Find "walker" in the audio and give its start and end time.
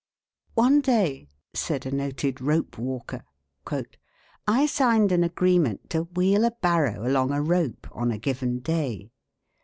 2.79-3.23